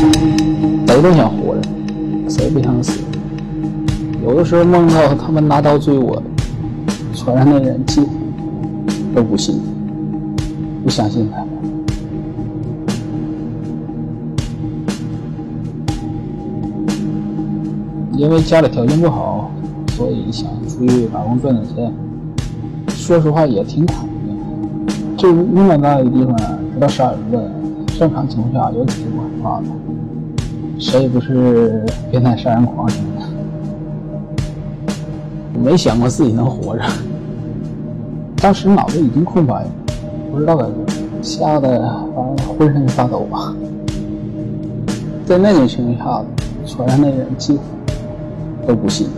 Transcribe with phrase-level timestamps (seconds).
[0.00, 1.62] 谁都想活着，
[2.28, 3.00] 谁不想死？
[4.22, 6.22] 有的时候梦到他们拿刀追我，
[7.14, 8.08] 船上的人几乎
[9.14, 9.60] 都不信，
[10.84, 11.48] 不相信他们。
[18.12, 19.50] 因为家里条件不好，
[19.92, 21.92] 所以想出去打工赚点钱。
[22.88, 26.36] 说实话也挺苦的，就那么大的地方，
[26.74, 27.50] 不到十二月份，
[28.00, 29.66] 正常情况下有几个不害怕的，
[30.78, 33.26] 谁也不是变态杀人狂什么的，
[35.62, 36.82] 没想过自己能活着。
[38.38, 39.66] 当时脑子已经空白，
[40.32, 40.86] 不知道该怎么，
[41.20, 41.78] 吓得
[42.16, 43.54] 反正浑身发抖吧。
[45.26, 46.26] 在那种情况下，
[46.64, 47.60] 船上的人几乎
[48.66, 49.08] 都不信，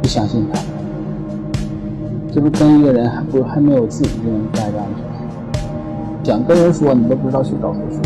[0.00, 0.60] 不相信他。
[2.32, 5.04] 这不跟一个人还不还没有自己就能待着安全，
[6.26, 8.02] 想跟人说你都不知道去找谁说，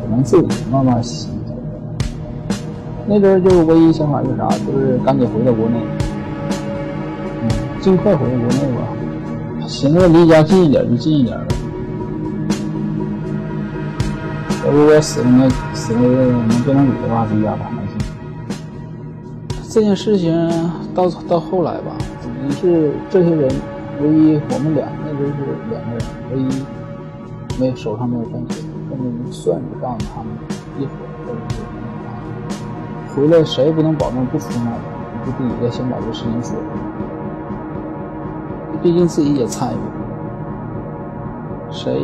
[0.00, 1.28] 只能自己慢慢想。
[3.08, 5.80] 那阵儿就唯一想法是啥，就是赶紧回到国内，
[7.80, 9.66] 尽快回到国内吧。
[9.66, 11.56] 寻思离家近一点就近一点呗。
[14.72, 17.68] 如果死了死了能变成女的话，离家吧。
[19.68, 20.48] 这件事情
[20.94, 21.96] 到到后来吧。
[22.22, 23.50] 只能是这些人
[24.02, 25.30] 唯一，我们俩那就是
[25.70, 26.48] 两个人唯一
[27.60, 30.32] 没有手上没有东西，根本算不上他们
[30.80, 30.90] 一伙
[31.24, 31.62] 或者是
[33.14, 34.72] 回来谁也不能保证不出卖，
[35.24, 36.56] 就自己得先把这个事情说。
[38.82, 39.78] 毕竟自己也参与，
[41.70, 42.00] 谁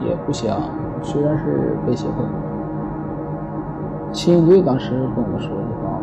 [0.00, 0.60] 也不想，
[1.02, 2.24] 虽然是被胁迫，
[4.12, 5.98] 亲卫队当时跟我说的话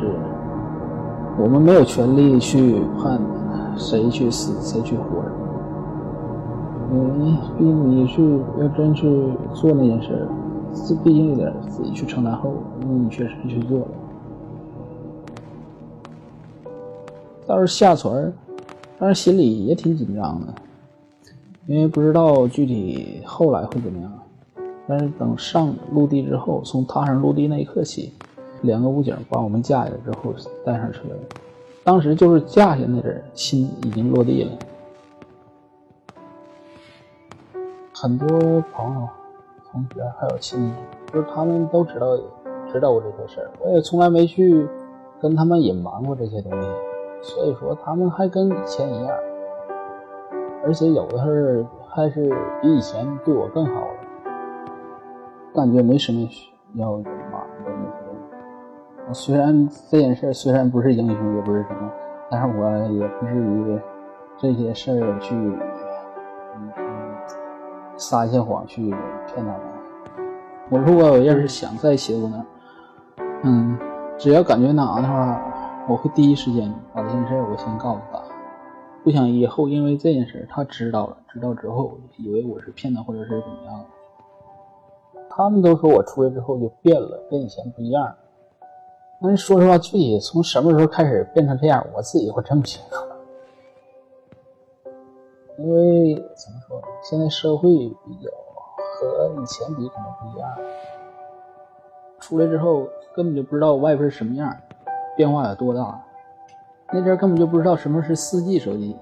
[0.00, 0.08] 是。
[1.38, 3.18] 我们没有权利去判
[3.76, 5.32] 谁去死谁去活着，
[6.92, 9.02] 因为毕竟你去要真去
[9.54, 10.26] 做那件事，
[10.86, 13.88] 这毕竟有点自己去承担后果，因为你确实去做了。
[17.46, 18.32] 倒是下船，
[18.98, 20.54] 但是心里也挺紧张的，
[21.66, 24.10] 因为不知道具体后来会怎么样。
[24.86, 28.12] 但是等上陆地之后，从踏上陆地那一刻起。
[28.62, 30.32] 两个武警把我们架下来之后
[30.64, 31.00] 带上车，
[31.84, 34.50] 当时就是嫁下那阵心已经落地了。
[37.92, 38.28] 很多
[38.72, 39.08] 朋友、
[39.70, 42.16] 同学还有亲戚，就是他们都知道
[42.72, 44.66] 知道过这些事儿，我也从来没去
[45.20, 46.68] 跟他们隐瞒过这些东西，
[47.22, 49.16] 所以说他们还跟以前一样，
[50.64, 53.94] 而且有的是还是比以前对我更好了，
[55.54, 56.28] 感觉没什么
[56.74, 58.01] 要隐瞒的。
[59.14, 61.90] 虽然这件事虽然不是英雄，也不是什么，
[62.30, 63.80] 但是我也不至于
[64.38, 65.34] 这些事儿去
[67.96, 68.90] 撒一些谎去
[69.26, 69.60] 骗他们。
[70.70, 72.46] 我如果我要是想再起姑娘，
[73.42, 73.78] 嗯，
[74.18, 75.40] 只要感觉哪的话，
[75.88, 78.22] 我会第一时间把这件事我先告诉他，
[79.04, 83.84] 不想以后因为这件事他知道了，知道之后以为我是骗他或者是怎么样。
[85.28, 88.14] 他们都说我出来之后就变了，跟以前不一样。
[89.22, 92.96] 但是说实话，具体从什么时候开始变成这样，我自己我真不清楚。
[95.58, 98.28] 因为怎么说呢，现在社会比较
[98.76, 100.58] 和以前比可能不一样。
[102.18, 104.52] 出来之后根本就不知道外边是什么样，
[105.16, 106.04] 变化有多大。
[106.92, 108.96] 那阵根本就不知道什么是四 G 手机，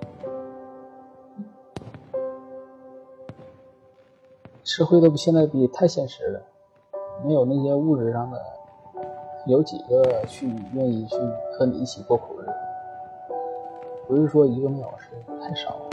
[4.64, 6.42] 社会都比现在比太现实了，
[7.25, 8.38] 没有那些物质上的。
[9.50, 11.16] 有几个去愿意去
[11.52, 12.52] 和你一起过苦日子？
[14.06, 15.90] 不是说一个没有，是太少了。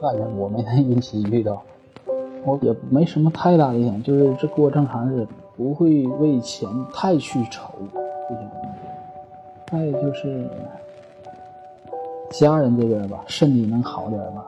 [0.00, 1.62] 感觉我没那运气遇到，
[2.44, 7.72] 我也没什么太大的影响，就是这过正常日子，不会为钱太去愁
[8.28, 9.92] 这些东西。
[9.92, 10.48] 再就是
[12.30, 14.46] 家人这边吧，身体能好点吧，